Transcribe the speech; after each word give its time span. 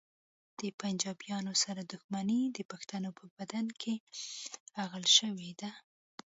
د 0.59 0.61
پنجابیانو 0.81 1.53
سره 1.63 1.81
دښمني 1.91 2.41
د 2.57 2.59
پښتنو 2.71 3.09
په 3.19 3.25
بدن 3.37 3.65
کې 3.81 3.93
اغږل 4.83 5.05
شوې 5.17 5.51
ده 5.61 5.71